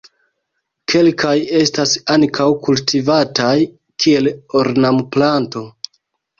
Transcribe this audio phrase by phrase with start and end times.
[0.93, 3.53] Kelkaj estas ankaŭ kultivataj
[4.05, 4.33] kiel
[4.65, 5.67] ornamplanto.